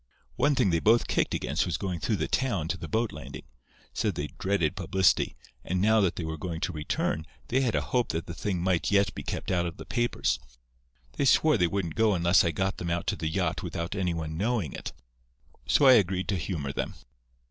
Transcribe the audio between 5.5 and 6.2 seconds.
and now that